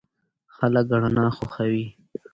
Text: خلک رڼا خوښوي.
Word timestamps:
خلک 0.55 0.85
رڼا 1.03 1.27
خوښوي. 1.35 1.85